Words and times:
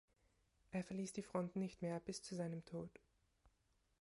Er 0.71 0.83
verließ 0.83 1.13
die 1.13 1.21
Front 1.21 1.55
nicht 1.55 1.83
mehr 1.83 1.99
bis 1.99 2.23
zu 2.23 2.33
seinem 2.33 2.65
Tod. 2.65 2.89